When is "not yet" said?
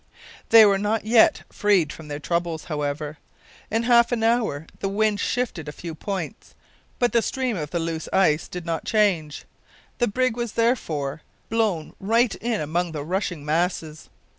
0.79-1.43